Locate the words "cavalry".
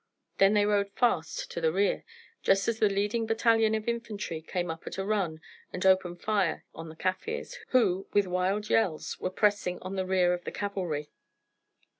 10.51-11.11